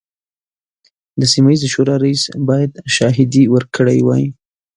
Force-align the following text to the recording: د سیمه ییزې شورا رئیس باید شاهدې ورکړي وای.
د 1.19 1.21
سیمه 1.33 1.49
ییزې 1.51 1.67
شورا 1.73 1.95
رئیس 2.03 2.23
باید 2.47 2.71
شاهدې 2.95 3.43
ورکړي 3.53 3.99
وای. 4.03 4.25